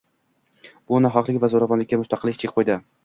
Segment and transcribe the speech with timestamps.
[0.91, 2.79] Bu nohaqlik va zo‘ravonlikka mustaqillik chek qo‘ydi